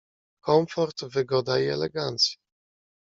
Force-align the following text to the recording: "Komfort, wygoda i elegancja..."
"Komfort, 0.47 1.03
wygoda 1.13 1.59
i 1.59 1.67
elegancja..." 1.75 2.39